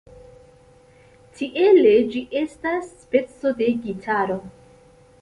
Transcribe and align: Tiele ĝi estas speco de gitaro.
Tiele 1.41 1.93
ĝi 2.15 2.25
estas 2.43 2.91
speco 3.05 3.55
de 3.63 3.71
gitaro. 3.87 4.43